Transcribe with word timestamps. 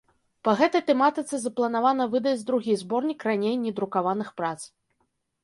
Па 0.45 0.53
гэтай 0.61 0.81
тэматыцы 0.87 1.39
запланавана 1.43 2.07
выдаць 2.15 2.45
другі 2.49 2.73
зборнік 2.83 3.19
раней 3.33 3.55
не 3.67 3.75
друкаваных 3.83 4.35
прац. 4.43 4.59